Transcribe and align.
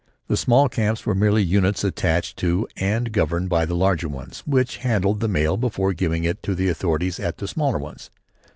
The 0.29 0.35
small 0.35 0.67
camps 0.67 1.05
were 1.05 1.13
merely 1.13 1.43
units 1.43 1.83
attached 1.83 2.35
to 2.37 2.67
and 2.75 3.11
governed 3.11 3.49
by 3.49 3.67
the 3.67 3.75
larger 3.75 4.09
ones, 4.09 4.39
which 4.47 4.77
handled 4.77 5.19
the 5.19 5.27
mail 5.27 5.57
before 5.57 5.93
giving 5.93 6.23
it 6.23 6.41
to 6.41 6.55
the 6.55 6.69
authorities 6.69 7.19
at 7.19 7.37
the 7.37 7.47
smaller 7.47 7.77
ones. 7.77 8.09